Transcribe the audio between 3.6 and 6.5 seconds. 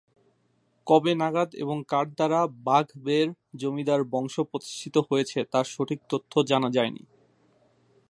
জমিদার বংশ প্রতিষ্ঠিত হয়েছে তার সঠিক তথ্য